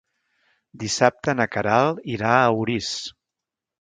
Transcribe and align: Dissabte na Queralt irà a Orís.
Dissabte 0.83 1.35
na 1.41 1.47
Queralt 1.57 2.01
irà 2.17 2.33
a 2.39 2.51
Orís. 2.63 2.93